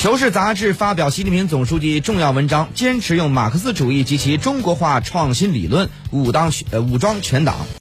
[0.00, 7.54] 求是杂志发表习近平总书记重要文章，坚持用马克思主义及其中国化创新理论武当呃武装全党。